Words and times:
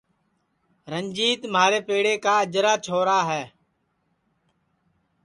رنجیت 0.91 1.41
مھارے 1.53 1.79
پیڑے 1.87 2.13
کا 2.23 2.33
اجرا 2.43 2.73
چھورا 2.85 3.19
ہے 3.31 3.43